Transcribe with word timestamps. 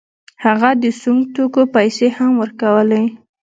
هغه 0.45 0.69
د 0.81 0.83
سونګ 1.01 1.21
توکو 1.35 1.63
پیسې 1.75 2.07
هم 2.17 2.31
ورکولې. 2.41 3.03